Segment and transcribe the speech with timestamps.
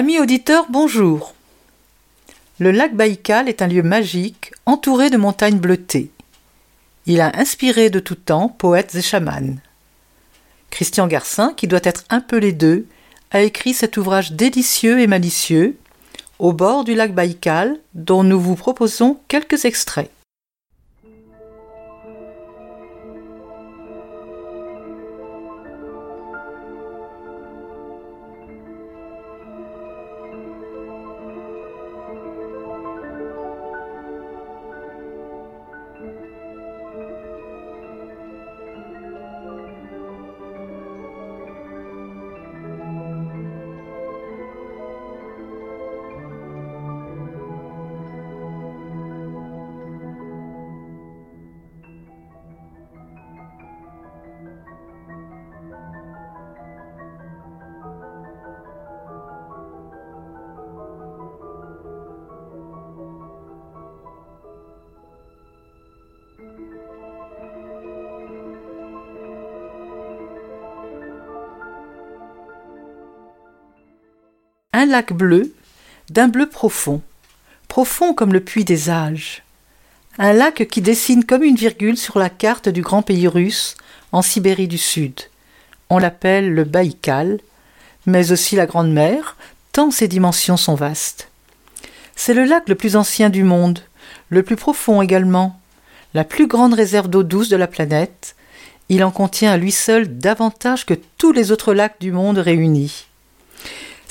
[0.00, 1.34] Amis auditeurs, bonjour.
[2.60, 6.12] Le lac Baïkal est un lieu magique entouré de montagnes bleutées.
[7.06, 9.56] Il a inspiré de tout temps poètes et chamans.
[10.70, 12.86] Christian Garcin, qui doit être un peu les deux,
[13.32, 15.76] a écrit cet ouvrage délicieux et malicieux,
[16.38, 20.12] Au bord du lac Baïkal, dont nous vous proposons quelques extraits.
[74.78, 75.52] Un lac bleu,
[76.08, 77.02] d'un bleu profond,
[77.66, 79.42] profond comme le puits des âges.
[80.18, 83.76] Un lac qui dessine comme une virgule sur la carte du grand pays russe,
[84.12, 85.14] en Sibérie du Sud.
[85.90, 87.40] On l'appelle le Baïkal,
[88.06, 89.36] mais aussi la Grande Mer,
[89.72, 91.28] tant ses dimensions sont vastes.
[92.14, 93.80] C'est le lac le plus ancien du monde,
[94.28, 95.60] le plus profond également,
[96.14, 98.36] la plus grande réserve d'eau douce de la planète.
[98.88, 103.07] Il en contient à lui seul davantage que tous les autres lacs du monde réunis.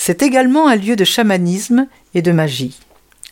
[0.07, 2.79] C'est également un lieu de chamanisme et de magie,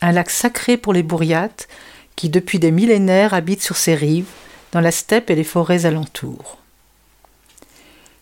[0.02, 1.68] un lac sacré pour les bourriates
[2.16, 4.28] qui depuis des millénaires habitent sur ses rives,
[4.72, 6.58] dans la steppe et les forêts alentours.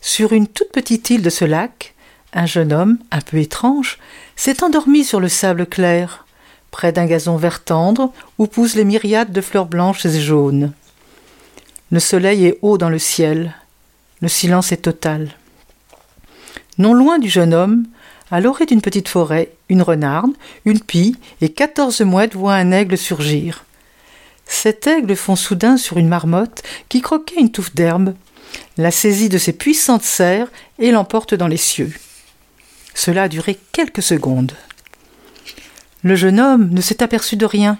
[0.01, 1.97] Sur une toute petite île de ce lac,
[2.33, 3.99] un jeune homme, un peu étrange,
[4.37, 6.25] s'est endormi sur le sable clair,
[6.71, 10.73] près d'un gazon vert tendre où poussent les myriades de fleurs blanches et jaunes.
[11.91, 13.53] Le soleil est haut dans le ciel,
[14.21, 15.31] le silence est total.
[16.79, 17.87] Non loin du jeune homme,
[18.35, 20.33] à l'orée d'une petite forêt, une renarde,
[20.65, 23.65] une pie et quatorze mouettes voient un aigle surgir.
[24.45, 28.13] Cet aigle fond soudain sur une marmotte qui croquait une touffe d'herbe,
[28.77, 30.51] la saisit de ses puissantes serres
[30.81, 31.93] et l'emporte dans les cieux.
[32.93, 34.57] Cela a duré quelques secondes.
[36.03, 37.79] Le jeune homme ne s'est aperçu de rien.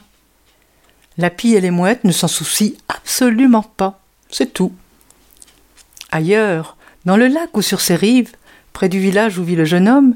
[1.19, 4.01] La pie et les mouettes ne s'en soucient absolument pas.
[4.31, 4.73] C'est tout.
[6.13, 6.77] Ailleurs,
[7.07, 8.31] dans le lac ou sur ses rives,
[8.73, 10.15] près du village où vit le jeune homme,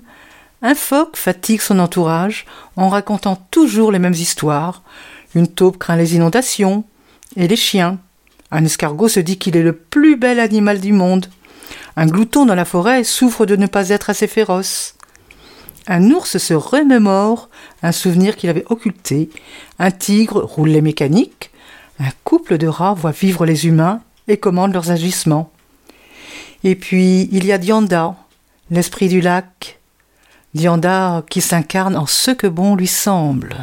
[0.60, 2.44] un phoque fatigue son entourage
[2.76, 4.82] en racontant toujours les mêmes histoires.
[5.34, 6.84] Une taupe craint les inondations
[7.36, 7.98] et les chiens.
[8.50, 11.26] Un escargot se dit qu'il est le plus bel animal du monde.
[11.96, 14.94] Un glouton dans la forêt souffre de ne pas être assez féroce.
[15.86, 17.48] Un ours se remémore
[17.82, 19.30] un souvenir qu'il avait occulté.
[19.78, 21.50] Un tigre roule les mécaniques.
[22.00, 25.52] Un couple de rats voit vivre les humains et commande leurs agissements.
[26.64, 28.16] Et puis il y a Dianda,
[28.70, 29.77] l'esprit du lac,
[30.58, 33.54] Dianda qui s'incarne en ce que bon lui semble.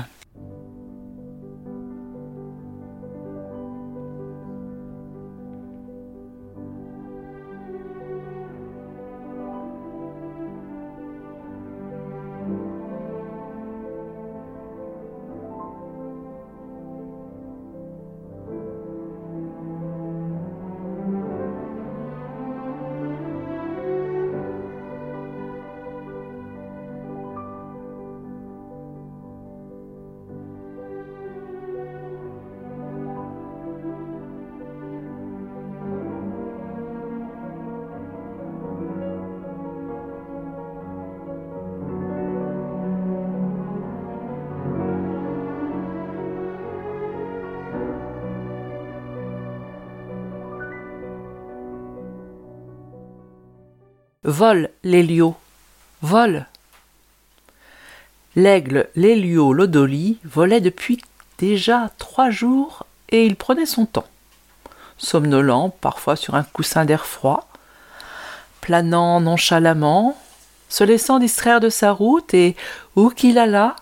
[54.28, 55.36] Vole, Lélio,
[56.02, 56.48] vole.
[58.36, 61.00] L'aigle Lélio Lodoli volait depuis
[61.38, 64.08] déjà trois jours et il prenait son temps,
[64.98, 67.48] somnolent parfois sur un coussin d'air froid,
[68.62, 70.18] planant nonchalamment,
[70.70, 72.56] se laissant distraire de sa route et
[72.96, 73.76] où qu'il allât,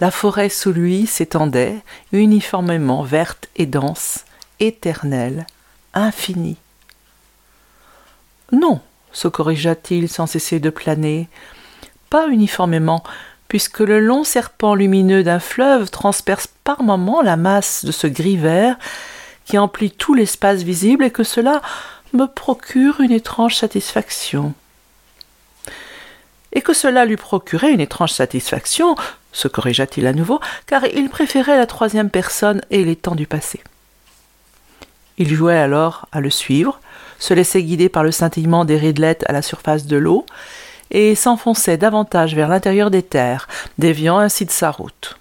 [0.00, 1.76] la forêt sous lui s'étendait
[2.12, 4.24] uniformément verte et dense,
[4.60, 5.46] éternelle,
[5.92, 6.56] infinie.
[8.50, 8.80] Non,
[9.12, 11.28] se corrigea-t-il sans cesser de planer,
[12.08, 13.02] pas uniformément,
[13.48, 18.36] puisque le long serpent lumineux d'un fleuve transperce par moments la masse de ce gris
[18.36, 18.76] vert
[19.44, 21.60] qui emplit tout l'espace visible et que cela
[22.12, 24.54] me procure une étrange satisfaction.
[26.52, 28.94] Et que cela lui procurait une étrange satisfaction,
[29.32, 33.60] se corrigea-t-il à nouveau, car il préférait la troisième personne et les temps du passé.
[35.18, 36.80] Il jouait alors à le suivre,
[37.20, 40.26] se laissait guider par le scintillement des ridelettes à la surface de l'eau,
[40.90, 43.46] et s'enfonçait davantage vers l'intérieur des terres,
[43.78, 45.16] déviant ainsi de sa route.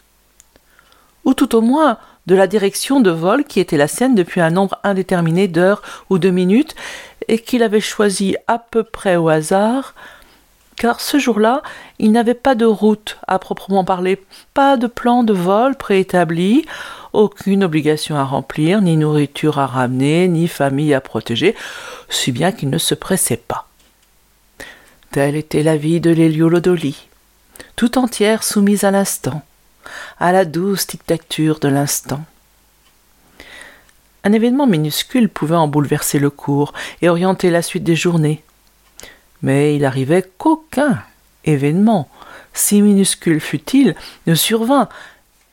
[1.26, 4.50] Ou tout au moins de la direction de vol qui était la sienne depuis un
[4.50, 6.76] nombre indéterminé d'heures ou de minutes,
[7.28, 9.94] et qu'il avait choisi à peu près au hasard,
[10.76, 11.62] car ce jour-là,
[12.00, 14.24] il n'avait pas de route à proprement parler,
[14.54, 16.66] pas de plan de vol préétabli,
[17.14, 21.56] aucune obligation à remplir, ni nourriture à ramener, ni famille à protéger,
[22.10, 23.68] si bien qu'il ne se pressait pas.
[25.12, 27.08] Telle était la vie de l'héliolodoli,
[27.76, 29.42] tout entière soumise à l'instant,
[30.20, 32.24] à la douce dictature de l'instant.
[34.24, 38.44] Un événement minuscule pouvait en bouleverser le cours et orienter la suite des journées.
[39.42, 41.02] Mais il arrivait qu'aucun
[41.46, 42.10] événement,
[42.54, 43.96] si minuscule fût-il,
[44.28, 44.90] ne survint,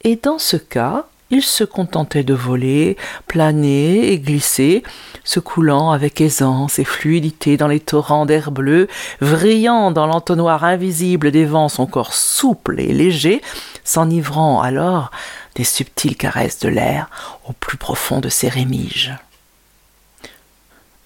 [0.03, 2.97] et dans ce cas, il se contentait de voler,
[3.27, 4.83] planer et glisser,
[5.25, 8.89] se coulant avec aisance et fluidité dans les torrents d'air bleu,
[9.21, 13.43] vrillant dans l'entonnoir invisible des vents son corps souple et léger,
[13.83, 15.11] s'enivrant alors
[15.57, 17.11] des subtiles caresses de l'air
[17.49, 19.15] au plus profond de ses rémiges.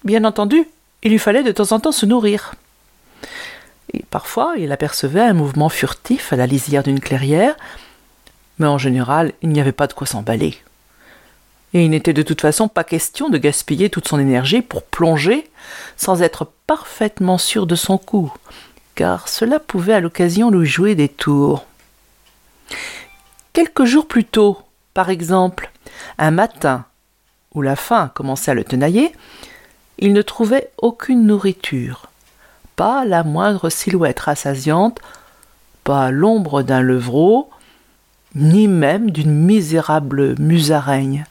[0.05, 0.66] Bien entendu,
[1.02, 2.55] il lui fallait de temps en temps se nourrir.
[3.93, 7.56] Et parfois, il apercevait un mouvement furtif à la lisière d'une clairière,
[8.61, 10.55] mais en général, il n'y avait pas de quoi s'emballer.
[11.73, 15.49] Et il n'était de toute façon pas question de gaspiller toute son énergie pour plonger
[15.97, 18.33] sans être parfaitement sûr de son coup,
[18.95, 21.65] car cela pouvait à l'occasion lui jouer des tours.
[23.53, 24.59] Quelques jours plus tôt,
[24.95, 25.71] par exemple,
[26.19, 26.85] un matin
[27.55, 29.12] où la faim commençait à le tenailler,
[29.99, 32.11] il ne trouvait aucune nourriture,
[32.77, 35.01] pas la moindre silhouette rassasiante,
[35.83, 37.51] pas l'ombre d'un levreau,
[38.35, 41.25] ni même d'une misérable musaraigne.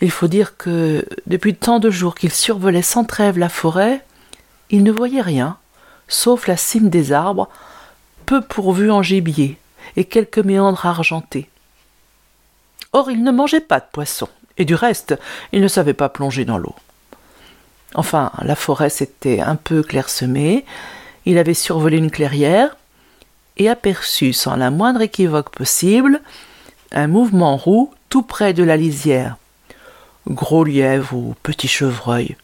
[0.00, 4.04] Il faut dire que, depuis tant de jours qu'il survolait sans trêve la forêt,
[4.70, 5.56] il ne voyait rien,
[6.08, 7.48] sauf la cime des arbres,
[8.26, 9.58] peu pourvus en gibier,
[9.96, 11.48] et quelques méandres argentés.
[12.92, 14.28] Or, il ne mangeait pas de poisson,
[14.58, 15.14] et du reste,
[15.52, 16.74] il ne savait pas plonger dans l'eau.
[17.94, 20.64] Enfin, la forêt s'était un peu clairsemée,
[21.26, 22.76] il avait survolé une clairière,
[23.56, 26.20] et aperçut sans la moindre équivoque possible
[26.92, 29.36] un mouvement roux tout près de la lisière.
[30.28, 32.36] Gros lièvre ou petit chevreuil.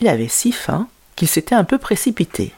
[0.00, 2.52] Il avait si faim qu'il s'était un peu précipité.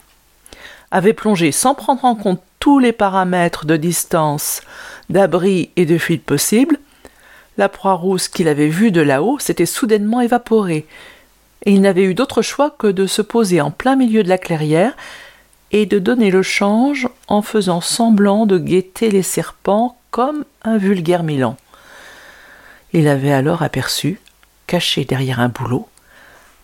[0.91, 4.62] Avait plongé sans prendre en compte tous les paramètres de distance,
[5.11, 6.79] d'abri et de fuite possible.
[7.59, 10.87] La proie rousse qu'il avait vue de là-haut s'était soudainement évaporée,
[11.67, 14.38] et il n'avait eu d'autre choix que de se poser en plein milieu de la
[14.38, 14.97] clairière
[15.73, 21.23] et de donner le change en faisant semblant de guetter les serpents comme un vulgaire
[21.23, 21.56] Milan.
[22.92, 24.21] Il avait alors aperçu,
[24.66, 25.88] caché derrière un bouleau,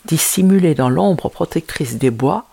[0.05, 2.47] dissimulé dans l'ombre protectrice des bois,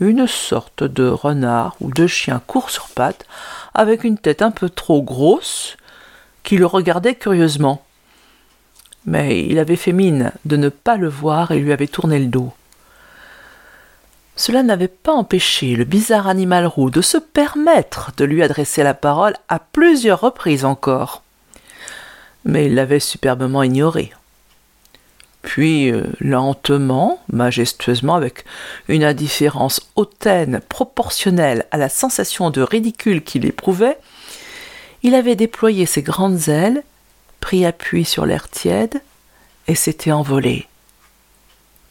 [0.00, 3.26] une sorte de renard ou de chien court sur pattes,
[3.74, 5.76] avec une tête un peu trop grosse,
[6.42, 7.84] qui le regardait curieusement.
[9.04, 12.26] Mais il avait fait mine de ne pas le voir et lui avait tourné le
[12.26, 12.52] dos.
[14.38, 18.94] Cela n'avait pas empêché le bizarre animal roux de se permettre de lui adresser la
[18.94, 21.24] parole à plusieurs reprises encore.
[22.44, 24.12] Mais il l'avait superbement ignoré.
[25.42, 28.44] Puis, euh, lentement, majestueusement, avec
[28.86, 33.98] une indifférence hautaine proportionnelle à la sensation de ridicule qu'il éprouvait,
[35.02, 36.84] il avait déployé ses grandes ailes,
[37.40, 39.02] pris appui sur l'air tiède,
[39.66, 40.68] et s'était envolé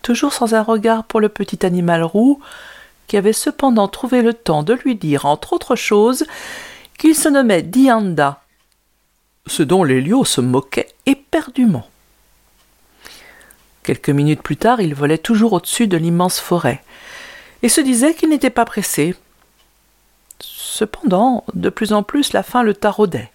[0.08, 2.40] toujours sans un regard pour le petit animal roux,
[3.08, 6.26] qui avait cependant trouvé le temps de lui dire, entre autres choses,
[6.98, 8.42] qu'il se nommait Dianda,
[9.48, 11.86] ce dont Lélio se moquait éperdument.
[13.84, 16.82] Quelques minutes plus tard, il volait toujours au-dessus de l'immense forêt,
[17.62, 19.14] et se disait qu'il n'était pas pressé.
[20.40, 23.30] Cependant, de plus en plus, la faim le taraudait.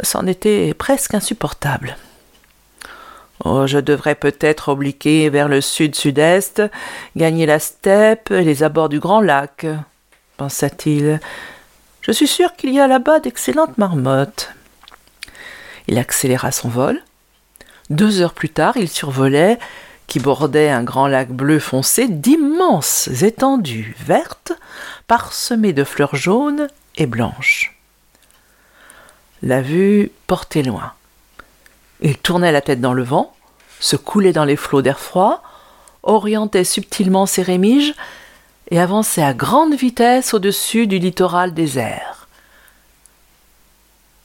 [0.00, 1.96] C'en était presque insupportable.
[3.44, 6.62] Oh, je devrais peut-être obliquer vers le sud-sud-est,
[7.16, 9.66] gagner la steppe et les abords du grand lac,
[10.36, 11.20] pensa-t-il.
[12.02, 14.50] Je suis sûr qu'il y a là-bas d'excellentes marmottes.
[15.88, 17.02] Il accéléra son vol.
[17.90, 19.58] Deux heures plus tard, il survolait,
[20.06, 24.52] qui bordait un grand lac bleu foncé, d'immenses étendues vertes,
[25.08, 27.76] parsemées de fleurs jaunes et blanches.
[29.42, 30.92] La vue portait loin.
[32.04, 33.32] Il tournait la tête dans le vent,
[33.78, 35.42] se coulait dans les flots d'air froid,
[36.02, 37.94] orientait subtilement ses rémiges
[38.70, 42.26] et avançait à grande vitesse au-dessus du littoral désert.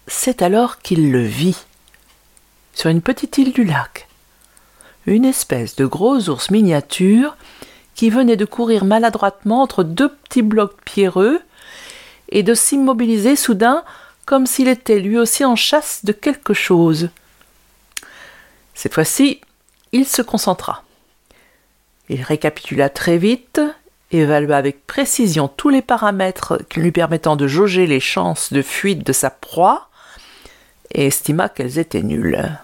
[0.07, 1.65] C'est alors qu'il le vit,
[2.73, 4.07] sur une petite île du lac,
[5.05, 7.37] une espèce de gros ours miniature
[7.93, 11.41] qui venait de courir maladroitement entre deux petits blocs pierreux
[12.29, 13.83] et de s'immobiliser soudain
[14.25, 17.09] comme s'il était lui aussi en chasse de quelque chose.
[18.77, 19.41] Cette fois-ci,
[19.91, 20.83] il se concentra.
[22.09, 23.59] Il récapitula très vite,
[24.11, 29.13] évalua avec précision tous les paramètres lui permettant de jauger les chances de fuite de
[29.13, 29.89] sa proie,
[30.93, 32.59] et estima qu'elles étaient nulles.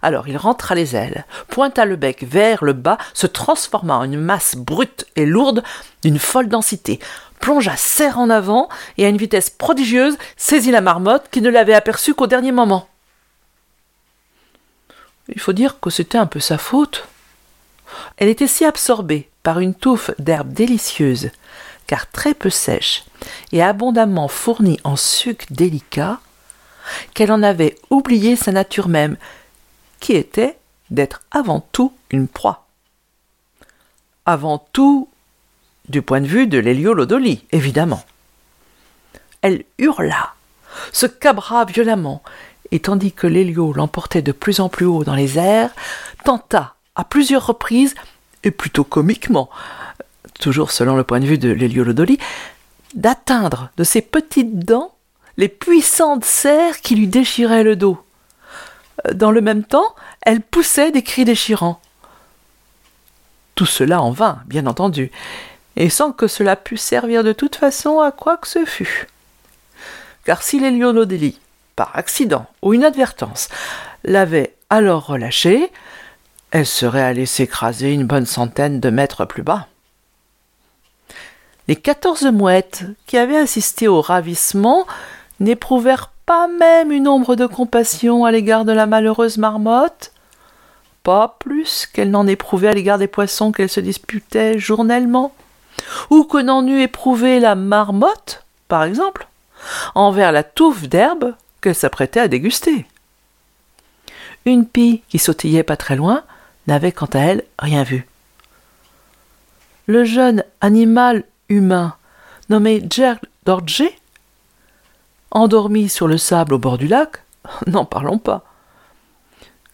[0.00, 4.18] Alors il rentra les ailes, pointa le bec vers le bas, se transforma en une
[4.18, 5.62] masse brute et lourde
[6.02, 6.98] d'une folle densité,
[7.40, 11.74] plongea serre en avant et à une vitesse prodigieuse saisit la marmotte qui ne l'avait
[11.74, 12.88] aperçue qu'au dernier moment.
[15.28, 17.06] Il faut dire que c'était un peu sa faute.
[18.16, 21.30] Elle était si absorbée par une touffe d'herbes délicieuses,
[21.86, 23.04] car très peu sèche
[23.52, 26.20] et abondamment fournie en sucre délicat,
[27.14, 29.16] qu'elle en avait oublié sa nature même,
[30.00, 30.58] qui était
[30.90, 32.66] d'être avant tout une proie.
[34.26, 35.08] Avant tout,
[35.88, 38.04] du point de vue de l'héliolodoli, évidemment.
[39.42, 40.34] Elle hurla,
[40.92, 42.22] se cabra violemment,
[42.72, 45.70] et tandis que l'hélio l'emportait de plus en plus haut dans les airs,
[46.24, 47.94] tenta à plusieurs reprises,
[48.44, 49.50] et plutôt comiquement,
[50.40, 52.18] toujours selon le point de vue de l'héliolodoli,
[52.94, 54.92] d'atteindre de ses petites dents
[55.36, 58.02] les puissantes serres qui lui déchiraient le dos.
[59.14, 61.80] Dans le même temps, elle poussait des cris déchirants.
[63.54, 65.10] Tout cela en vain, bien entendu,
[65.76, 69.06] et sans que cela pût servir de toute façon à quoi que ce fût.
[70.24, 71.38] Car si l'héliolodélie
[71.94, 73.48] accident ou inadvertance,
[74.04, 75.70] l'avait alors relâchée,
[76.50, 79.66] elle serait allée s'écraser une bonne centaine de mètres plus bas.
[81.68, 84.86] Les quatorze mouettes qui avaient assisté au ravissement
[85.40, 90.12] n'éprouvèrent pas même une ombre de compassion à l'égard de la malheureuse marmotte,
[91.02, 95.34] pas plus qu'elle n'en éprouvait à l'égard des poissons qu'elle se disputait journellement,
[96.10, 99.26] ou que n'en eût éprouvé la marmotte, par exemple,
[99.94, 102.86] envers la touffe d'herbe qu'elle s'apprêtait à déguster.
[104.44, 106.24] Une pie qui sautillait pas très loin
[106.66, 108.06] n'avait quant à elle rien vu.
[109.86, 111.96] Le jeune animal humain
[112.50, 113.14] nommé Ger
[113.46, 113.84] Dorje,
[115.30, 117.22] endormi sur le sable au bord du lac,
[117.66, 118.44] n'en parlons pas.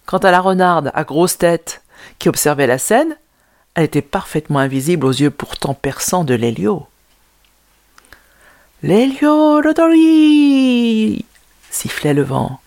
[0.06, 1.82] Quant à la renarde à grosse tête
[2.18, 3.16] qui observait la scène,
[3.74, 6.86] elle était parfaitement invisible aux yeux pourtant perçants de l'hélio.
[8.82, 11.24] L'hélio Rodori
[11.70, 12.60] sifflait le vent.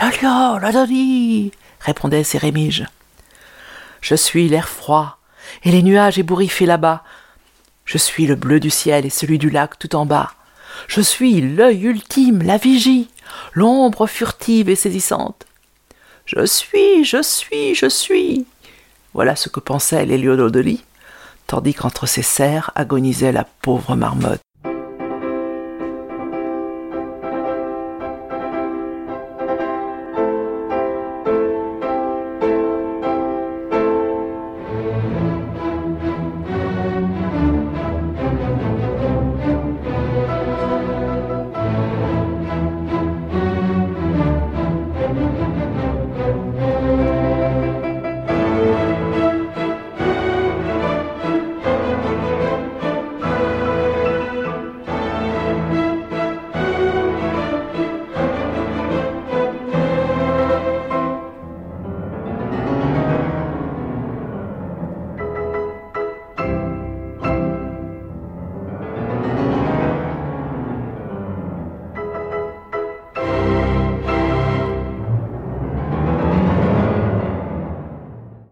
[0.00, 2.86] Lolio, lodoli répondaient ces rémiges.
[4.00, 5.18] Je suis l'air froid
[5.62, 7.02] et les nuages ébouriffés là-bas.
[7.84, 10.32] Je suis le bleu du ciel et celui du lac tout en bas.
[10.88, 13.08] Je suis l'œil ultime, la vigie,
[13.52, 15.46] l'ombre furtive et saisissante.
[16.26, 18.46] Je suis, je suis, je suis.
[19.12, 20.82] Voilà ce que pensait l'Héliododoli,
[21.46, 24.40] tandis qu'entre ses serres agonisait la pauvre marmotte.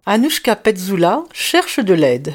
[0.05, 2.35] Anushka Petzula cherche de l'aide.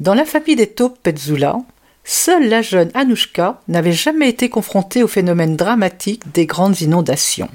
[0.00, 1.60] Dans la famille des taupes Petzula,
[2.02, 7.50] seule la jeune Anushka n'avait jamais été confrontée au phénomène dramatique des grandes inondations.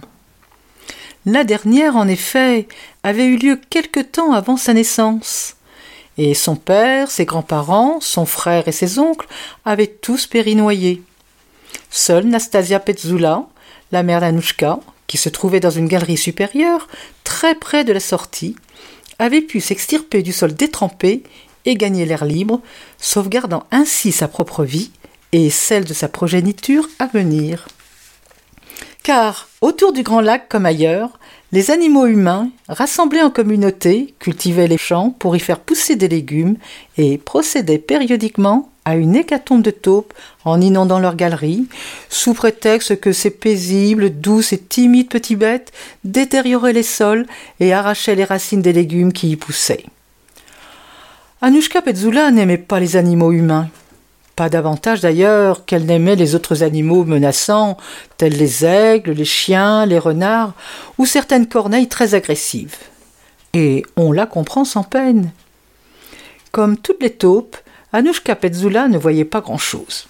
[1.26, 2.70] La dernière, en effet,
[3.04, 5.58] avait eu lieu quelque temps avant sa naissance.
[6.18, 9.28] Et son père, ses grands-parents, son frère et ses oncles
[9.66, 11.04] avaient tous péri noyés.
[11.90, 13.44] Seule Nastasia Petzula,
[13.92, 16.88] la mère d'Anushka, qui se trouvait dans une galerie supérieure,
[17.26, 18.56] très près de la sortie,
[19.20, 21.24] avait pu s'extirper du sol détrempé
[21.66, 22.62] et gagner l'air libre,
[22.98, 24.92] sauvegardant ainsi sa propre vie
[25.32, 27.68] et celle de sa progéniture à venir.
[29.04, 31.20] Car, autour du grand lac comme ailleurs,
[31.52, 36.58] les animaux humains, rassemblés en communauté, cultivaient les champs pour y faire pousser des légumes
[36.98, 40.14] et procédaient périodiquement à une hécatombe de taupes
[40.46, 41.68] en inondant leurs galeries,
[42.10, 45.74] sous prétexte que ces paisibles, douces et timides petites bêtes
[46.04, 47.26] détérioraient les sols
[47.60, 49.86] et arrachaient les racines des légumes qui y poussaient.
[51.42, 53.70] Anushka Petzula n'aimait pas les animaux humains.
[54.36, 57.78] Pas davantage d'ailleurs qu'elle n'aimait les autres animaux menaçants,
[58.18, 60.54] tels les aigles, les chiens, les renards,
[60.98, 62.76] ou certaines corneilles très agressives.
[63.54, 65.32] Et on la comprend sans peine.
[66.52, 67.58] Comme toutes les taupes,
[67.96, 70.08] Anushka Petzula ne voyait pas grand-chose.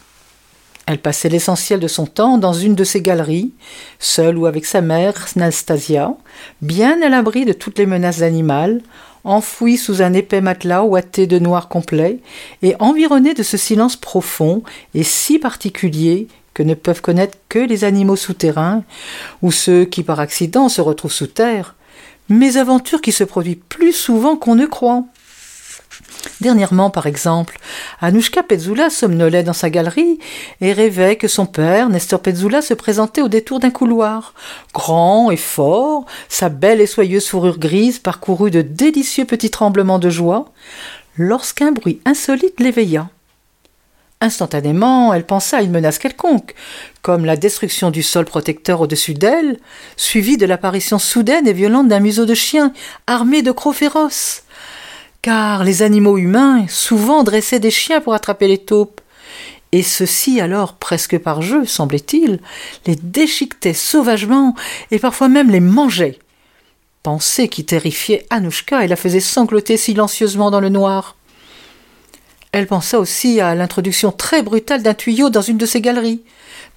[0.87, 3.53] Elle passait l'essentiel de son temps dans une de ses galeries,
[3.99, 6.15] seule ou avec sa mère, Nastasia,
[6.63, 8.81] bien à l'abri de toutes les menaces animales,
[9.23, 12.21] enfoui sous un épais matelas ouaté de noir complet,
[12.63, 14.63] et environné de ce silence profond
[14.95, 18.83] et si particulier que ne peuvent connaître que les animaux souterrains,
[19.43, 21.75] ou ceux qui par accident se retrouvent sous terre,
[22.29, 25.03] mais aventure qui se produit plus souvent qu'on ne croit.
[26.41, 27.57] Dernièrement, par exemple,
[28.01, 30.19] Anushka Petzula somnolait dans sa galerie
[30.61, 34.33] et rêvait que son père, Nestor Petzula, se présentait au détour d'un couloir.
[34.73, 40.09] Grand et fort, sa belle et soyeuse fourrure grise parcourut de délicieux petits tremblements de
[40.09, 40.45] joie,
[41.17, 43.09] lorsqu'un bruit insolite l'éveilla.
[44.21, 46.55] Instantanément, elle pensa à une menace quelconque,
[47.01, 49.59] comme la destruction du sol protecteur au-dessus d'elle,
[49.97, 52.73] suivie de l'apparition soudaine et violente d'un museau de chien
[53.07, 54.44] armé de crocs féroces
[55.25, 59.01] car les animaux humains souvent dressaient des chiens pour attraper les taupes,
[59.71, 62.39] et ceux-ci alors, presque par jeu, semblait-il,
[62.85, 64.53] les déchiquetaient sauvagement
[64.91, 66.19] et parfois même les mangeaient.
[67.01, 71.15] Pensée qui terrifiait Anushka et la faisait sangloter silencieusement dans le noir.
[72.51, 76.21] Elle pensa aussi à l'introduction très brutale d'un tuyau dans une de ses galeries,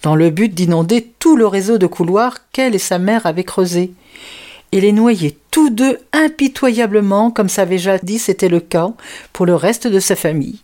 [0.00, 3.92] dans le but d'inonder tout le réseau de couloirs qu'elle et sa mère avaient creusé
[4.72, 8.92] et les noyer tous deux impitoyablement comme ça avait jadis été le cas
[9.33, 10.61] pour le reste de sa famille,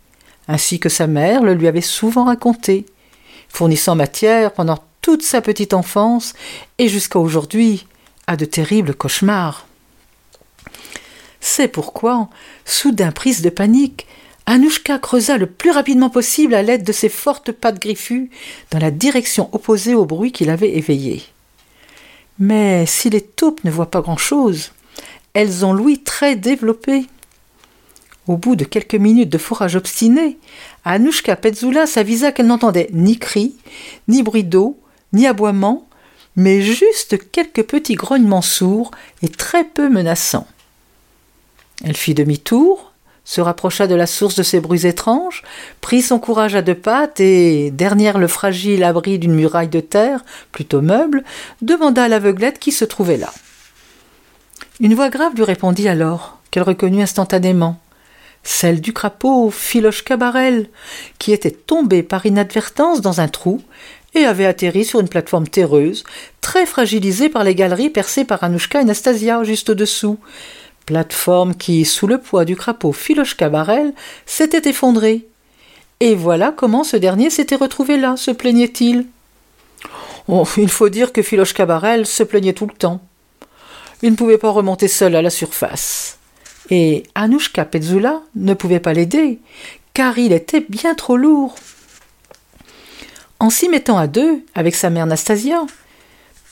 [0.49, 2.87] ainsi que sa mère le lui avait souvent raconté,
[3.49, 6.35] fournissant matière pendant toute sa petite enfance
[6.79, 7.87] et jusqu'à aujourd'hui
[8.27, 9.67] à de terribles cauchemars.
[11.41, 12.29] C'est pourquoi,
[12.65, 14.07] soudain prise de panique,
[14.47, 18.31] Anushka creusa le plus rapidement possible à l'aide de ses fortes pattes griffues
[18.71, 21.23] dans la direction opposée au bruit qui l'avait éveillée.
[22.39, 24.73] Mais si les taupes ne voient pas grand-chose,
[25.35, 27.07] elles ont l'ouïe très développé.
[28.27, 30.39] Au bout de quelques minutes de fourrage obstiné,
[30.85, 33.55] Anushka Petzula s'avisa qu'elle n'entendait ni cris,
[34.09, 34.79] ni bruit d'eau,
[35.13, 35.87] ni aboiement,
[36.37, 38.91] mais juste quelques petits grognements sourds
[39.23, 40.47] et très peu menaçants.
[41.85, 42.94] Elle fit demi-tour,
[43.25, 45.43] se rapprocha de la source de ces bruits étranges,
[45.81, 50.25] prit son courage à deux pattes et, derrière le fragile abri d'une muraille de terre,
[50.53, 51.25] plutôt meuble,
[51.63, 53.33] demanda à l'aveuglette qui se trouvait là.
[54.81, 57.81] Une voix grave lui répondit alors, qu'elle reconnut instantanément,
[58.43, 60.69] celle du crapaud Philoche Cabarel,
[61.19, 63.63] qui était tombé par inadvertance dans un trou
[64.15, 66.05] et avait atterri sur une plateforme terreuse,
[66.41, 70.19] très fragilisée par les galeries percées par Anouchka et Nastasia juste au-dessous,
[70.87, 73.93] plateforme qui, sous le poids du crapaud Philoche Cabarel,
[74.27, 75.27] s'était effondrée.
[76.01, 79.07] Et voilà comment ce dernier s'était retrouvé là, se plaignait-il.
[80.29, 83.01] Oh, il faut dire que Philoche Cabarel se plaignait tout le temps.
[84.03, 86.19] Il ne pouvait pas remonter seul à la surface.
[86.71, 89.39] Et Anushka Petzula ne pouvait pas l'aider,
[89.93, 91.55] car il était bien trop lourd.
[93.39, 95.67] En s'y mettant à deux, avec sa mère Nastasia,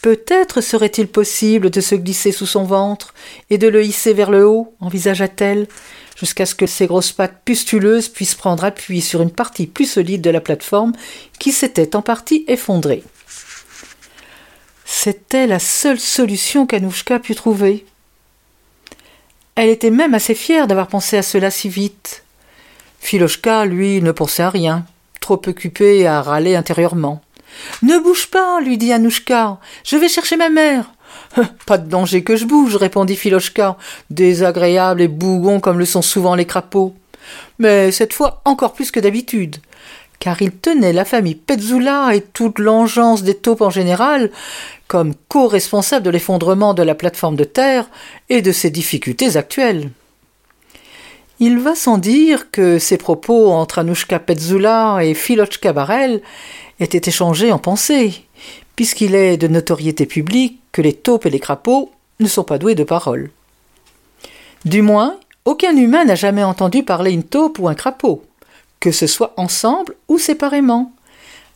[0.03, 3.15] Peut-être serait-il possible de se glisser sous son ventre
[3.51, 5.69] et de le hisser vers le haut, envisagea-t-elle,
[6.17, 10.21] jusqu'à ce que ses grosses pattes pustuleuses puissent prendre appui sur une partie plus solide
[10.21, 10.93] de la plateforme
[11.39, 13.05] qui s'était en partie effondrée.
[14.85, 17.87] C'était la seule solution qu'Anouchka put trouver.
[19.55, 22.25] Elle était même assez fière d'avoir pensé à cela si vite.
[22.99, 24.85] Philochka, lui, ne pensait à rien,
[25.21, 27.23] trop occupé à râler intérieurement.
[27.83, 29.59] Ne bouge pas, lui dit Anouchka.
[29.85, 30.93] Je vais chercher ma mère.
[31.67, 33.77] Pas de danger que je bouge, répondit Filochka,
[34.11, 36.95] désagréable et bougon comme le sont souvent les crapauds.
[37.59, 39.57] Mais cette fois encore plus que d'habitude,
[40.19, 44.31] car il tenait la famille Petzula et toute l'engeance des taupes en général
[44.87, 47.89] comme co-responsable de l'effondrement de la plateforme de terre
[48.29, 49.91] et de ses difficultés actuelles.
[51.45, 56.23] Il va sans dire que ces propos entre Anushka Petzula et Filochka Barel
[56.79, 58.27] étaient échangés en pensée,
[58.77, 62.77] puisqu'il est de notoriété publique que les taupes et les crapauds ne sont pas doués
[62.77, 63.33] de parole.
[64.65, 68.23] Du moins, aucun humain n'a jamais entendu parler une taupe ou un crapaud,
[68.79, 70.93] que ce soit ensemble ou séparément,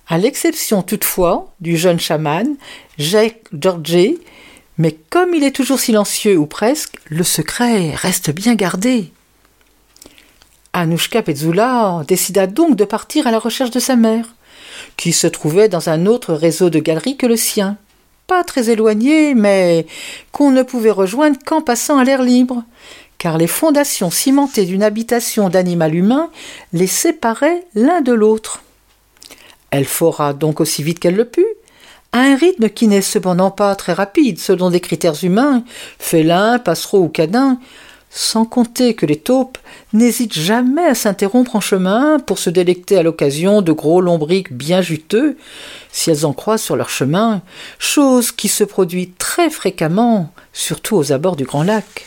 [0.08, 2.56] à l'exception toutefois du jeune chaman
[2.98, 4.18] Jake Georgie,
[4.78, 9.12] mais comme il est toujours silencieux ou presque, le secret reste bien gardé.
[10.76, 14.26] Anushka Petzula décida donc de partir à la recherche de sa mère,
[14.98, 17.78] qui se trouvait dans un autre réseau de galeries que le sien,
[18.26, 19.86] pas très éloigné, mais
[20.32, 22.62] qu'on ne pouvait rejoindre qu'en passant à l'air libre,
[23.16, 26.28] car les fondations cimentées d'une habitation d'animal humain
[26.74, 28.62] les séparaient l'un de l'autre.
[29.70, 31.46] Elle fora donc aussi vite qu'elle le put,
[32.12, 35.64] à un rythme qui n'est cependant pas très rapide selon des critères humains,
[35.98, 37.58] félins, passereaux ou canins,
[38.16, 39.58] sans compter que les taupes
[39.92, 44.80] n'hésitent jamais à s'interrompre en chemin pour se délecter à l'occasion de gros lombriques bien
[44.80, 45.36] juteux,
[45.92, 47.42] si elles en croisent sur leur chemin,
[47.78, 52.06] chose qui se produit très fréquemment, surtout aux abords du Grand Lac.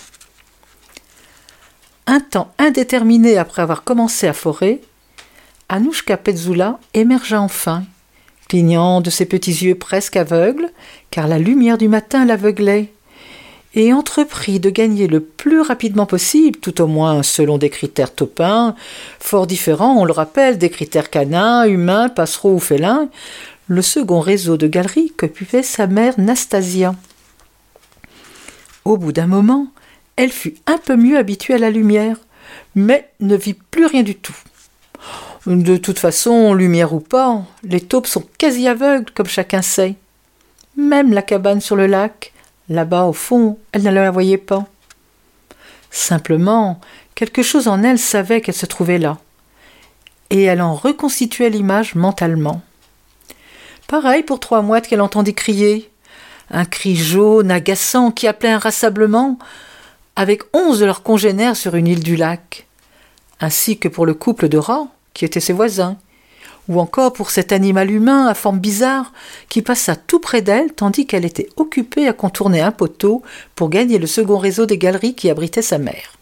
[2.08, 4.82] Un temps indéterminé après avoir commencé à forer,
[5.70, 7.84] Anouchka Petzula émergea enfin,
[8.48, 10.72] clignant de ses petits yeux presque aveugles,
[11.12, 12.92] car la lumière du matin l'aveuglait
[13.76, 18.76] et entreprit de gagner le plus rapidement possible, tout au moins selon des critères taupins,
[19.20, 23.10] fort différents, on le rappelle, des critères canins, humains, passereaux ou félins,
[23.68, 26.96] le second réseau de galeries qu'occupait sa mère Nastasia.
[28.86, 29.68] Au bout d'un moment,
[30.16, 32.18] elle fut un peu mieux habituée à la lumière,
[32.74, 34.36] mais ne vit plus rien du tout.
[35.46, 39.96] De toute façon, lumière ou pas, les taupes sont quasi aveugles, comme chacun sait.
[40.76, 42.34] Même la cabane sur le lac,
[42.70, 44.66] Là-bas, au fond, elle ne la voyait pas.
[45.90, 46.80] Simplement,
[47.16, 49.18] quelque chose en elle savait qu'elle se trouvait là,
[50.30, 52.62] et elle en reconstituait l'image mentalement.
[53.88, 55.90] Pareil pour trois mouettes qu'elle entendit crier,
[56.52, 59.40] un cri jaune, agaçant, qui appelait un rassemblement,
[60.16, 62.68] avec onze de leurs congénères sur une île du lac,
[63.40, 65.98] ainsi que pour le couple de rats, qui étaient ses voisins,
[66.70, 69.12] ou encore pour cet animal humain à forme bizarre
[69.50, 73.24] qui passa tout près d'elle tandis qu'elle était occupée à contourner un poteau
[73.56, 76.14] pour gagner le second réseau des galeries qui abritaient sa mère.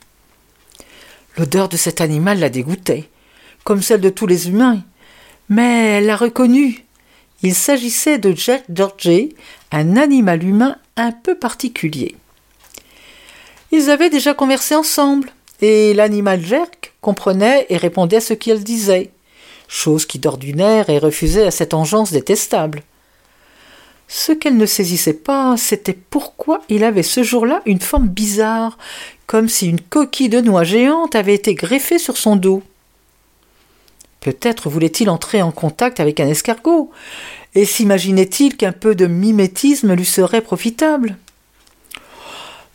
[1.37, 3.09] L'odeur de cet animal la dégoûtait,
[3.65, 4.81] comme celle de tous les humains,
[5.49, 6.85] mais elle l'a reconnu.
[7.43, 9.35] Il s'agissait de Jack Georgie,
[9.71, 12.15] un animal humain un peu particulier.
[13.71, 15.29] Ils avaient déjà conversé ensemble,
[15.61, 19.11] et l'animal Jerk comprenait et répondait à ce qu'elle disait
[19.67, 22.83] chose qui d'ordinaire est refusée à cette engeance détestable.
[24.07, 28.77] Ce qu'elle ne saisissait pas, c'était pourquoi il avait ce jour-là une forme bizarre,
[29.25, 32.63] comme si une coquille de noix géante avait été greffée sur son dos.
[34.21, 36.89] Peut-être voulait-il entrer en contact avec un escargot,
[37.53, 41.17] et s'imaginait-il qu'un peu de mimétisme lui serait profitable.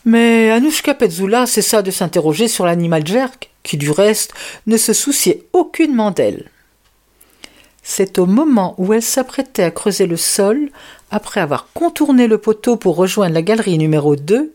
[0.05, 4.35] Mais Anushka Petzula cessa de s'interroger sur l'animal jerk, qui du reste
[4.67, 6.51] ne se souciait aucunement d'elle.
[7.83, 10.71] C'est au moment où elle s'apprêtait à creuser le sol,
[11.11, 14.53] après avoir contourné le poteau pour rejoindre la galerie numéro 2,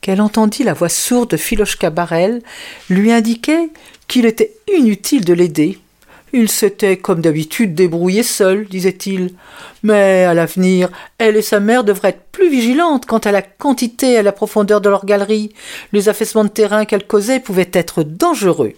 [0.00, 2.42] qu'elle entendit la voix sourde de Philochka Barel
[2.90, 3.70] lui indiquer
[4.08, 5.78] qu'il était inutile de l'aider.
[6.34, 9.34] Il s'était, comme d'habitude, débrouillé seul, disait-il.
[9.82, 14.12] Mais à l'avenir, elle et sa mère devraient être plus vigilantes quant à la quantité
[14.12, 15.52] et à la profondeur de leur galerie.
[15.92, 18.72] Les affaissements de terrain qu'elle causait pouvaient être dangereux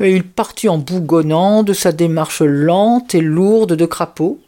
[0.00, 4.40] et il partit en bougonnant de sa démarche lente et lourde de crapaud,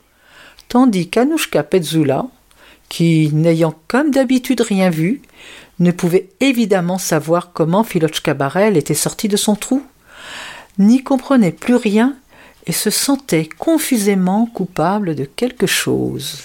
[0.69, 2.27] tandis qu'Anouchka Petzula,
[2.89, 5.23] qui, n'ayant comme d'habitude rien vu,
[5.79, 9.83] ne pouvait évidemment savoir comment Filochka Barel était sorti de son trou,
[10.79, 12.15] n'y comprenait plus rien
[12.67, 16.39] et se sentait confusément coupable de quelque chose.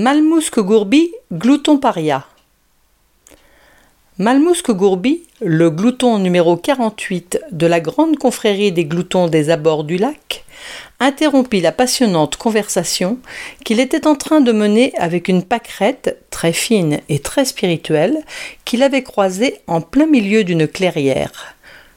[0.00, 2.24] Malmousque Gourbi, glouton paria.
[4.18, 9.96] Malmousque Gourbi, le glouton numéro 48 de la grande confrérie des gloutons des abords du
[9.96, 10.44] lac,
[11.00, 13.18] interrompit la passionnante conversation
[13.64, 18.18] qu'il était en train de mener avec une pâquerette très fine et très spirituelle
[18.64, 21.56] qu'il avait croisée en plein milieu d'une clairière,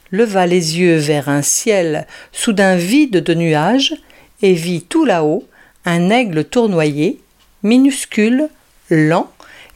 [0.09, 3.93] leva les yeux vers un ciel soudain vide de nuages
[4.41, 5.43] et vit tout là-haut
[5.85, 7.21] un aigle tournoyé,
[7.63, 8.49] minuscule,
[8.89, 9.29] lent,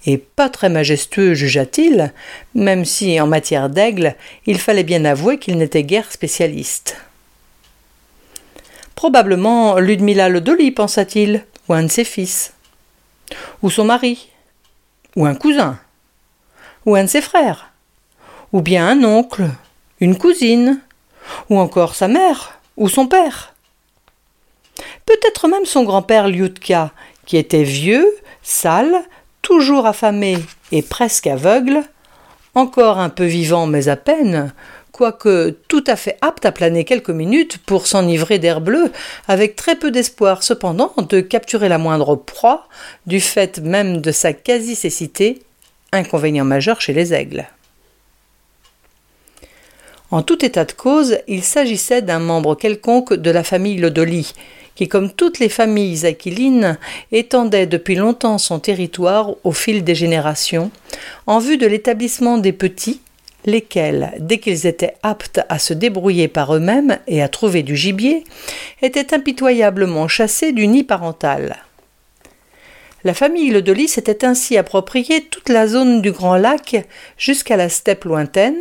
[0.06, 2.14] et pas très majestueux, jugea-t-il,
[2.54, 6.98] même si, en matière d'aigle, il fallait bien avouer qu'il n'était guère spécialiste.
[8.94, 12.54] Probablement Ludmilla Lodoli, pensa-t-il, ou un de ses fils,
[13.62, 14.30] ou son mari,
[15.16, 15.80] ou un cousin,
[16.86, 17.72] ou un de ses frères,
[18.54, 19.50] ou bien un oncle,
[20.00, 20.82] une cousine,
[21.50, 23.54] ou encore sa mère, ou son père.
[25.06, 26.92] Peut-être même son grand-père Liutka,
[27.26, 28.08] qui était vieux,
[28.44, 28.94] sale,
[29.42, 30.38] toujours affamé
[30.72, 31.84] et presque aveugle,
[32.54, 34.54] encore un peu vivant mais à peine,
[34.92, 38.92] quoique tout à fait apte à planer quelques minutes pour s'enivrer d'air bleu,
[39.28, 42.68] avec très peu d'espoir cependant de capturer la moindre proie,
[43.06, 45.42] du fait même de sa quasi-cécité,
[45.92, 47.46] inconvénient majeur chez les aigles.
[50.12, 54.34] En tout état de cause, il s'agissait d'un membre quelconque de la famille Lodoli,
[54.76, 56.78] qui, comme toutes les familles aquilines,
[57.12, 60.72] étendait depuis longtemps son territoire au fil des générations,
[61.28, 63.02] en vue de l'établissement des petits,
[63.46, 68.24] lesquels, dès qu'ils étaient aptes à se débrouiller par eux-mêmes et à trouver du gibier,
[68.82, 71.58] étaient impitoyablement chassés du nid parental.
[73.04, 78.06] La famille Ledoli s'était ainsi appropriée toute la zone du Grand Lac jusqu'à la steppe
[78.06, 78.58] lointaine,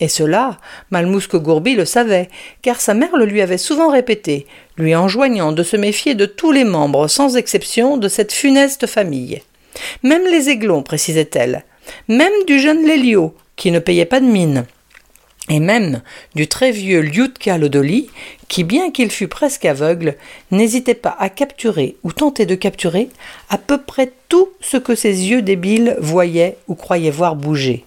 [0.00, 0.58] et cela,
[0.90, 2.28] Malmousque Gourbi le savait,
[2.62, 4.46] car sa mère le lui avait souvent répété,
[4.80, 9.42] lui enjoignant de se méfier de tous les membres, sans exception, de cette funeste famille.
[10.02, 11.64] Même les aiglons, précisait-elle,
[12.08, 14.64] même du jeune Lélio, qui ne payait pas de mine,
[15.50, 16.02] et même
[16.34, 18.08] du très vieux Liutka Lodoli,
[18.48, 20.16] qui, bien qu'il fût presque aveugle,
[20.50, 23.08] n'hésitait pas à capturer ou tenter de capturer
[23.48, 27.84] à peu près tout ce que ses yeux débiles voyaient ou croyaient voir bouger.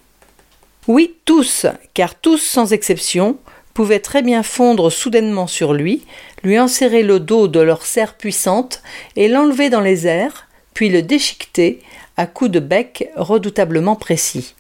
[0.88, 3.38] Oui, tous, car tous sans exception,
[3.74, 6.06] pouvaient très bien fondre soudainement sur lui,
[6.44, 8.82] lui enserrer le dos de leur serre puissante
[9.16, 11.82] et l'enlever dans les airs, puis le déchiqueter
[12.18, 14.56] à coups de bec redoutablement précis.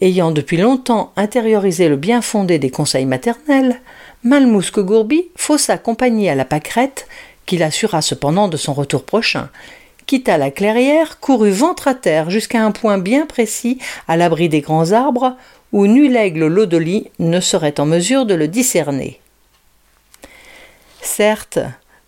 [0.00, 3.80] Ayant depuis longtemps intériorisé le bien fondé des conseils maternels,
[4.22, 7.08] Malmousque Gourbi faussa compagnie à la pâquerette,
[7.46, 9.48] qu'il assura cependant de son retour prochain,
[10.06, 14.60] quitta la clairière, courut ventre à terre jusqu'à un point bien précis, à l'abri des
[14.60, 15.36] grands arbres,
[15.72, 19.20] où nul aigle lodoli ne serait en mesure de le discerner.
[21.02, 21.58] Certes,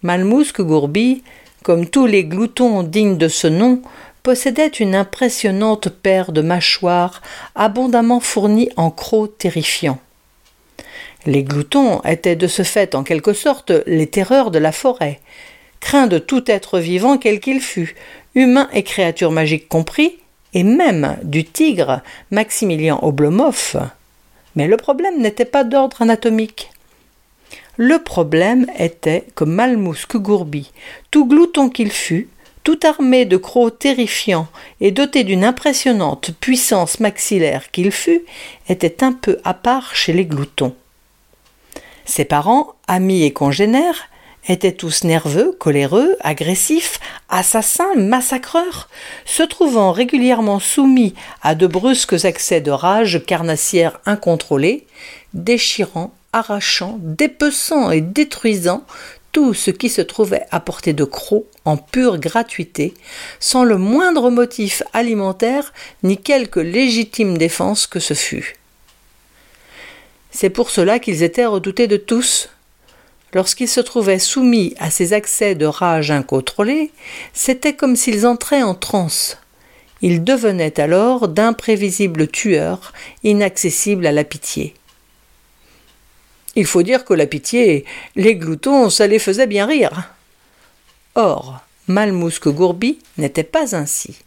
[0.03, 1.23] Malmousque Gourbi,
[1.62, 3.83] comme tous les gloutons dignes de ce nom,
[4.23, 7.23] possédait une impressionnante paire de mâchoires
[7.55, 9.99] abondamment fournies en crocs terrifiants.
[11.27, 15.20] Les gloutons étaient de ce fait en quelque sorte les terreurs de la forêt,
[15.81, 17.94] craint de tout être vivant quel qu'il fût,
[18.35, 20.18] humain et créature magique compris,
[20.55, 23.77] et même du tigre Maximilien Oblomov.
[24.57, 26.71] Mais le problème n'était pas d'ordre anatomique.
[27.77, 30.71] Le problème était que Malmousque Gourbi,
[31.11, 32.29] tout glouton qu'il fût,
[32.63, 34.49] tout armé de crocs terrifiants
[34.81, 38.23] et doté d'une impressionnante puissance maxillaire qu'il fût,
[38.69, 40.75] était un peu à part chez les gloutons.
[42.05, 44.09] Ses parents, amis et congénères,
[44.48, 46.98] étaient tous nerveux, coléreux, agressifs,
[47.29, 48.88] assassins, massacreurs,
[49.24, 54.87] se trouvant régulièrement soumis à de brusques accès de rage carnassière incontrôlée,
[55.35, 58.85] déchirant, arrachant, dépeçant et détruisant
[59.33, 62.94] tout ce qui se trouvait à portée de crocs en pure gratuité,
[63.38, 65.72] sans le moindre motif alimentaire
[66.03, 68.57] ni quelque légitime défense que ce fût.
[70.33, 72.48] C'est pour cela qu'ils étaient redoutés de tous,
[73.33, 76.90] Lorsqu'ils se trouvaient soumis à ces accès de rage incontrôlés,
[77.33, 79.38] c'était comme s'ils entraient en transe.
[80.03, 84.75] Ils devenaient alors d'imprévisibles tueurs, inaccessibles à la pitié.
[86.57, 87.85] Il faut dire que la pitié,
[88.16, 90.11] les gloutons, ça les faisait bien rire.
[91.14, 94.19] Or, Malmousque Gourbi n'était pas ainsi.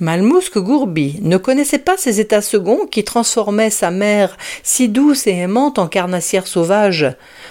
[0.00, 5.36] Malmousque Gourbi ne connaissait pas ces états seconds qui transformaient sa mère si douce et
[5.36, 7.06] aimante en carnassière sauvage,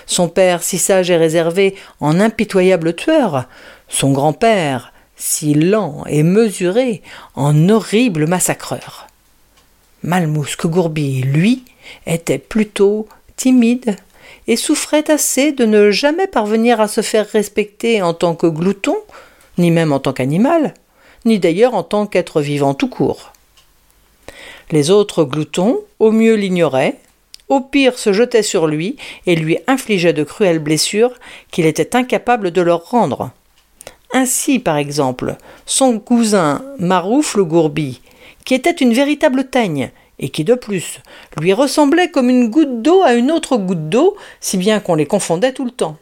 [0.08, 3.46] son père si sage et réservé en impitoyable tueur,
[3.88, 7.04] son grand-père si lent et mesuré
[7.36, 9.08] en horrible massacreur.
[10.02, 11.66] Malmousque Gourbi, lui,
[12.08, 13.96] était plutôt timide,
[14.48, 18.96] et souffrait assez de ne jamais parvenir à se faire respecter en tant que glouton,
[19.58, 20.74] ni même en tant qu'animal,
[21.26, 23.34] ni d'ailleurs en tant qu'être vivant tout court.
[24.72, 26.98] Les autres gloutons, au mieux l'ignoraient,
[27.48, 31.14] au pire se jetaient sur lui et lui infligeaient de cruelles blessures
[31.52, 33.32] qu'il était incapable de leur rendre.
[34.14, 38.02] Ainsi, par exemple, son cousin Marouf le Gourbi,
[38.46, 41.00] qui était une véritable teigne, et qui de plus
[41.40, 45.06] lui ressemblait comme une goutte d'eau à une autre goutte d'eau, si bien qu'on les
[45.06, 45.98] confondait tout le temps.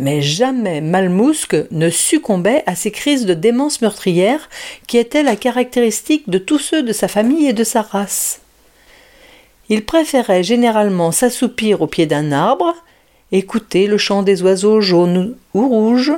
[0.00, 4.48] Mais jamais Malmousque ne succombait à ces crises de démence meurtrière
[4.86, 8.40] qui étaient la caractéristique de tous ceux de sa famille et de sa race.
[9.68, 12.74] Il préférait généralement s'assoupir au pied d'un arbre,
[13.30, 16.14] écouter le chant des oiseaux jaunes ou rouges,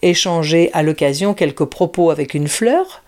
[0.00, 3.02] échanger à l'occasion quelques propos avec une fleur,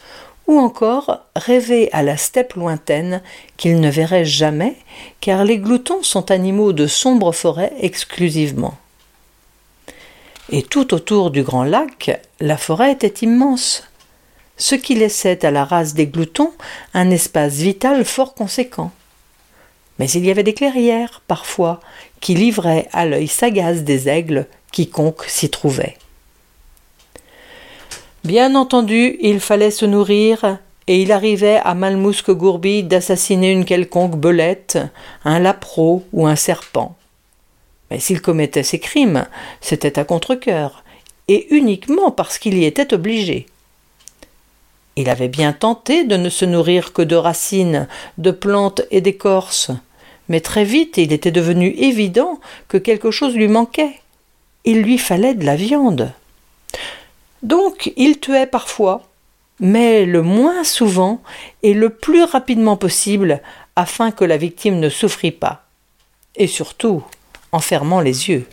[0.46, 3.22] ou encore rêver à la steppe lointaine
[3.57, 4.77] qu'il ne verrait jamais,
[5.22, 8.75] car les gloutons sont animaux de sombres forêts exclusivement.
[10.50, 13.85] Et tout autour du grand lac, la forêt était immense,
[14.57, 16.52] ce qui laissait à la race des gloutons
[16.94, 18.90] un espace vital fort conséquent.
[19.98, 21.81] Mais il y avait des clairières, parfois,
[22.20, 25.96] qui livraient à l'œil sagace des aigles quiconque s'y trouvait.
[28.24, 34.16] Bien entendu, il fallait se nourrir, et il arrivait à Malmousque Gourbi d'assassiner une quelconque
[34.16, 34.78] belette,
[35.24, 36.96] un lapro ou un serpent.
[37.92, 39.26] Mais s'il commettait ces crimes,
[39.61, 40.83] c'était à contre-cœur,
[41.28, 43.44] et uniquement parce qu'il y était obligé.
[44.96, 49.72] Il avait bien tenté de ne se nourrir que de racines, de plantes et d'écorces,
[50.31, 54.00] mais très vite il était devenu évident que quelque chose lui manquait.
[54.64, 56.14] Il lui fallait de la viande.
[57.42, 59.02] Donc il tuait parfois,
[59.61, 61.20] mais le moins souvent
[61.62, 63.42] et le plus rapidement possible
[63.76, 65.66] afin que la victime ne souffrît pas,
[66.37, 67.02] et surtout
[67.52, 68.46] en fermant les yeux.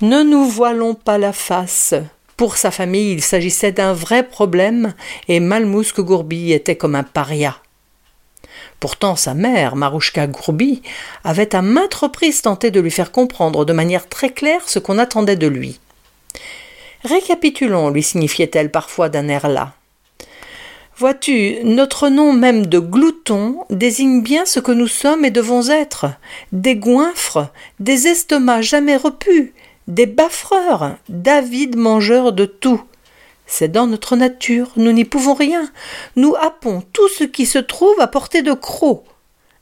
[0.00, 1.94] Ne nous voilons pas la face.
[2.36, 4.94] Pour sa famille, il s'agissait d'un vrai problème,
[5.26, 7.56] et Malmousque Gourbi était comme un paria.
[8.78, 10.82] Pourtant, sa mère, Marouchka Gourbi,
[11.24, 14.98] avait à maintes reprises tenté de lui faire comprendre de manière très claire ce qu'on
[14.98, 15.80] attendait de lui.
[17.04, 19.72] Récapitulons, lui signifiait-elle parfois d'un air là.
[20.98, 26.06] Vois-tu, notre nom même de glouton désigne bien ce que nous sommes et devons être
[26.50, 29.54] des goinfres, des estomacs jamais repus,
[29.86, 32.82] des baffreurs, d'avides mangeurs de tout.
[33.46, 35.70] C'est dans notre nature, nous n'y pouvons rien.
[36.16, 39.04] Nous happons tout ce qui se trouve à portée de crocs.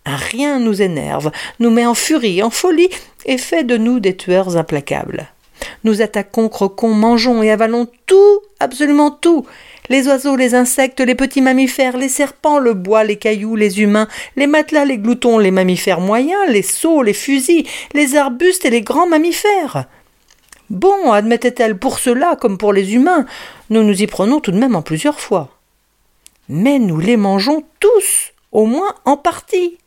[0.06, 2.88] Rien nous énerve, nous met en furie, en folie,
[3.26, 5.28] et fait de nous des tueurs implacables.
[5.84, 9.46] Nous attaquons, croquons, mangeons et avalons tout, absolument tout.
[9.88, 14.08] Les oiseaux, les insectes, les petits mammifères, les serpents, le bois, les cailloux, les humains,
[14.36, 18.82] les matelas, les gloutons, les mammifères moyens, les sauts, les fusils, les arbustes et les
[18.82, 19.86] grands mammifères.
[20.70, 23.26] Bon, admettait-elle, pour cela comme pour les humains,
[23.70, 25.50] nous nous y prenons tout de même en plusieurs fois.
[26.48, 29.78] Mais nous les mangeons tous, au moins en partie.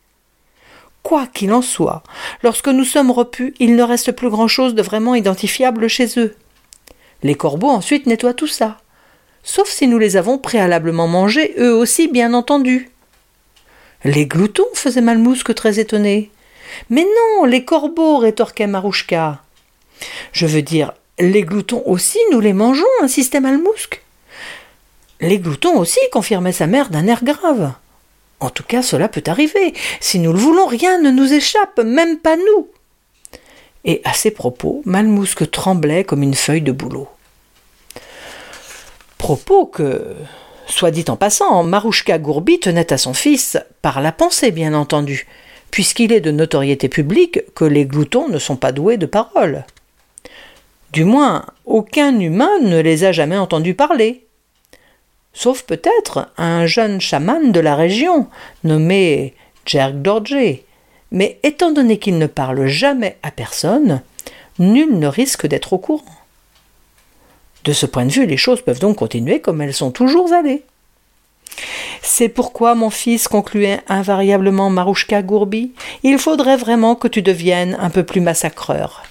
[1.03, 2.03] Quoi qu'il en soit,
[2.43, 6.35] lorsque nous sommes repus, il ne reste plus grand-chose de vraiment identifiable chez eux.
[7.23, 8.77] Les corbeaux ensuite nettoient tout ça,
[9.43, 12.89] sauf si nous les avons préalablement mangés, eux aussi, bien entendu.
[14.03, 16.31] Les gloutons faisaient Malmousque très étonné.
[16.89, 19.41] Mais non, les corbeaux, rétorquait Marouchka.
[20.31, 24.01] Je veux dire, les gloutons aussi, nous les mangeons, insistait Malmousque.
[25.19, 27.73] Les gloutons aussi, confirmait sa mère d'un air grave.
[28.39, 29.73] En tout cas, cela peut arriver.
[29.99, 32.69] Si nous le voulons, rien ne nous échappe, même pas nous.
[33.83, 37.09] Et à ces propos, Malmousque tremblait comme une feuille de bouleau.
[39.29, 40.15] Propos que,
[40.65, 45.27] soit dit en passant, Marouchka Gourbi tenait à son fils, par la pensée bien entendu,
[45.69, 49.65] puisqu'il est de notoriété publique que les gloutons ne sont pas doués de parole.
[50.93, 54.25] Du moins, aucun humain ne les a jamais entendus parler
[55.31, 58.25] sauf peut-être un jeune chaman de la région,
[58.63, 60.63] nommé Jerk Dorje.
[61.11, 64.01] Mais étant donné qu'il ne parle jamais à personne,
[64.57, 66.18] nul ne risque d'être au courant.
[67.63, 70.63] De ce point de vue, les choses peuvent donc continuer comme elles sont toujours allées.
[72.01, 75.71] C'est pourquoi, mon fils, concluait invariablement Marouchka Gourbi,
[76.03, 79.03] il faudrait vraiment que tu deviennes un peu plus massacreur.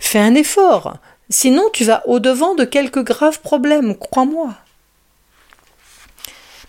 [0.00, 0.96] Fais un effort,
[1.28, 4.54] sinon tu vas au-devant de quelques graves problèmes, crois-moi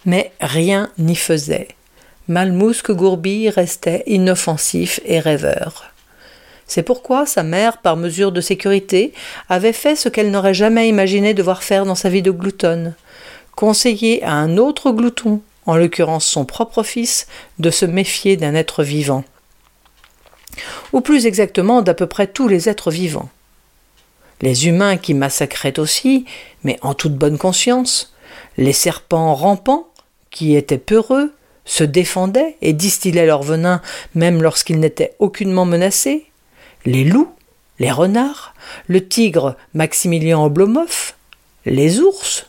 [0.06, 1.70] mais rien n'y faisait.
[2.28, 5.91] Malmousque Gourbi restait inoffensif et rêveur.
[6.74, 9.12] C'est pourquoi sa mère, par mesure de sécurité,
[9.50, 12.96] avait fait ce qu'elle n'aurait jamais imaginé devoir faire dans sa vie de gloutonne
[13.58, 17.28] conseiller à un autre glouton, en l'occurrence son propre fils,
[17.60, 19.26] de se méfier d'un être vivant.
[20.94, 23.30] ou plus exactement d'à peu près tous les êtres vivants.
[24.40, 26.24] Les humains qui massacraient aussi,
[26.64, 28.14] mais en toute bonne conscience,
[28.58, 29.90] les serpents rampants,
[30.30, 31.34] qui étaient peureux,
[31.66, 33.82] se défendaient et distillaient leur venin
[34.16, 36.31] même lorsqu'ils n'étaient aucunement menacés,
[36.86, 37.32] les loups,
[37.80, 38.54] les renards,
[38.88, 41.14] le tigre Maximilien Oblomov,
[41.66, 42.48] les ours,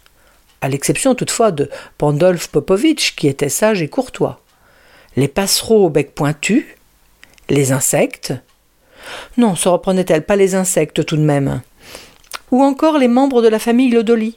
[0.60, 4.40] à l'exception toutefois de Pandolf Popovitch qui était sage et courtois,
[5.16, 6.76] les passereaux au bec pointu,
[7.48, 8.32] les insectes.
[9.36, 11.60] Non, se reprenait-elle pas les insectes tout de même?
[12.50, 14.36] Ou encore les membres de la famille Lodoli?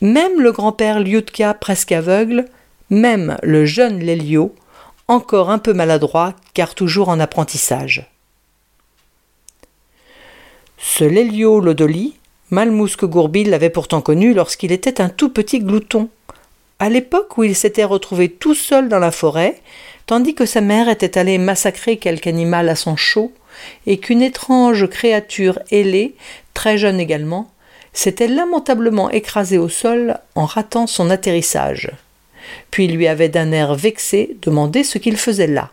[0.00, 2.46] Même le grand-père Liutka presque aveugle,
[2.88, 4.54] même le jeune Lélio,
[5.08, 8.09] encore un peu maladroit car toujours en apprentissage.
[10.82, 12.14] Ce Lélio Lodoli,
[12.48, 16.08] Malmousque Gourbi l'avait pourtant connu lorsqu'il était un tout petit glouton.
[16.78, 19.60] À l'époque où il s'était retrouvé tout seul dans la forêt,
[20.06, 23.30] tandis que sa mère était allée massacrer quelque animal à son chaud,
[23.86, 26.14] et qu'une étrange créature ailée,
[26.54, 27.52] très jeune également,
[27.92, 31.90] s'était lamentablement écrasée au sol en ratant son atterrissage.
[32.70, 35.72] Puis lui avait d'un air vexé demandé ce qu'il faisait là.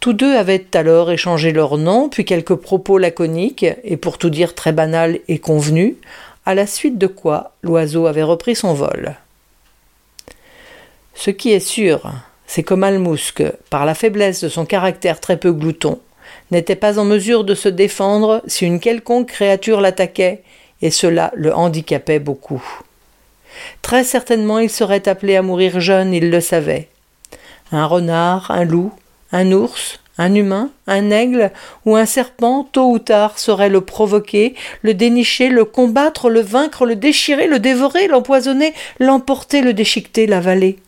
[0.00, 4.54] Tous deux avaient alors échangé leurs noms, puis quelques propos laconiques, et pour tout dire
[4.54, 5.94] très banals et convenus,
[6.46, 9.16] à la suite de quoi l'oiseau avait repris son vol.
[11.14, 12.12] Ce qui est sûr,
[12.46, 15.98] c'est que Malmousque, par la faiblesse de son caractère très peu glouton,
[16.52, 20.42] n'était pas en mesure de se défendre si une quelconque créature l'attaquait,
[20.80, 22.62] et cela le handicapait beaucoup.
[23.82, 26.88] Très certainement il serait appelé à mourir jeune, il le savait.
[27.72, 28.92] Un renard, un loup,
[29.32, 31.52] un ours, un humain, un aigle
[31.86, 36.84] ou un serpent, tôt ou tard, saurait le provoquer, le dénicher, le combattre, le vaincre,
[36.84, 40.78] le déchirer, le dévorer, l'empoisonner, l'emporter, le déchiqueter, l'avaler.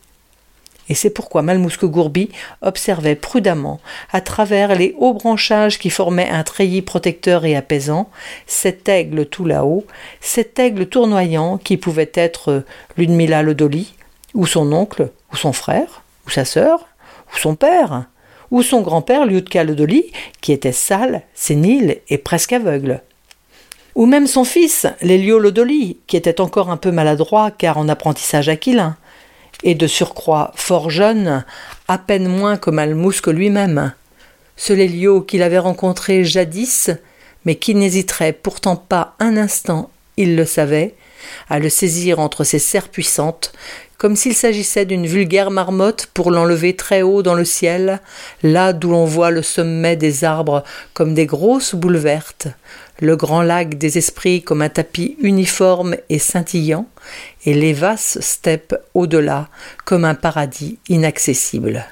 [0.89, 2.29] Et c'est pourquoi Malmousque Gourbi
[2.61, 3.79] observait prudemment,
[4.11, 8.09] à travers les hauts branchages qui formaient un treillis protecteur et apaisant,
[8.45, 9.85] cet aigle tout là-haut,
[10.19, 12.65] cet aigle tournoyant qui pouvait être
[12.97, 13.93] Ludmilla Lodoli,
[14.33, 16.87] ou son oncle, ou son frère, ou sa sœur,
[17.33, 18.03] ou son père,
[18.51, 23.01] ou son grand-père Liutka Lodoli, qui était sale, sénile et presque aveugle.
[23.95, 28.49] Ou même son fils, Lélio Lodoli, qui était encore un peu maladroit car en apprentissage
[28.49, 28.95] aquilin,
[29.63, 31.43] et de surcroît fort jeune,
[31.87, 33.93] à peine moins que Malmousque lui-même.
[34.55, 36.91] Ce Lélio qu'il avait rencontré jadis,
[37.45, 40.95] mais qui n'hésiterait pourtant pas un instant, il le savait,
[41.49, 43.53] à le saisir entre ses serres puissantes,
[44.01, 48.01] comme s'il s'agissait d'une vulgaire marmotte pour l'enlever très haut dans le ciel,
[48.41, 50.63] là d'où l'on voit le sommet des arbres
[50.95, 52.47] comme des grosses boules vertes,
[52.99, 56.87] le grand lac des esprits comme un tapis uniforme et scintillant,
[57.45, 59.49] et les vastes steppes au-delà
[59.85, 61.85] comme un paradis inaccessible.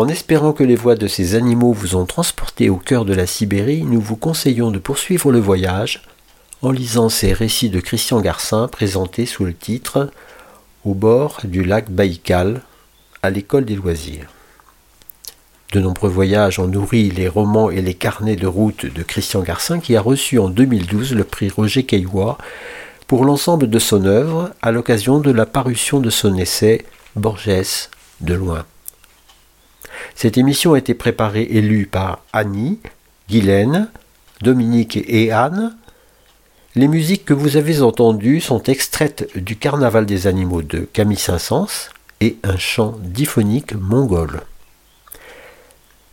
[0.00, 3.26] En espérant que les voix de ces animaux vous ont transporté au cœur de la
[3.26, 6.00] Sibérie, nous vous conseillons de poursuivre le voyage
[6.62, 10.10] en lisant ces récits de Christian Garcin présentés sous le titre
[10.86, 12.62] Au bord du lac Baïkal,
[13.22, 14.24] à l'école des loisirs.
[15.74, 19.80] De nombreux voyages ont nourri les romans et les carnets de route de Christian Garcin
[19.80, 22.38] qui a reçu en 2012 le prix Roger Caillois
[23.06, 26.86] pour l'ensemble de son œuvre à l'occasion de la parution de son essai
[27.16, 27.90] Borges
[28.22, 28.64] de loin.
[30.14, 32.78] Cette émission a été préparée et lue par Annie,
[33.28, 33.88] Guylaine,
[34.42, 35.76] Dominique et Anne.
[36.74, 41.90] Les musiques que vous avez entendues sont extraites du Carnaval des animaux de Camille Saint-Saëns
[42.20, 44.42] et un chant diphonique mongol.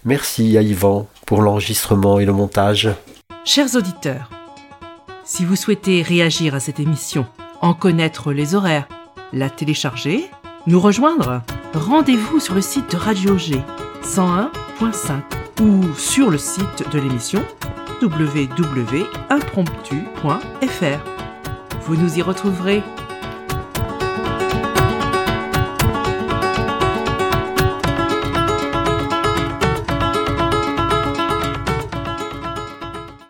[0.05, 2.89] Merci à Yvan pour l'enregistrement et le montage.
[3.43, 4.29] Chers auditeurs,
[5.25, 7.25] si vous souhaitez réagir à cette émission,
[7.61, 8.87] en connaître les horaires,
[9.33, 10.29] la télécharger,
[10.65, 11.41] nous rejoindre,
[11.73, 13.61] rendez-vous sur le site de Radio G
[14.03, 15.21] 101.5
[15.61, 17.41] ou sur le site de l'émission
[18.01, 20.99] www.impromptu.fr.
[21.81, 22.83] Vous nous y retrouverez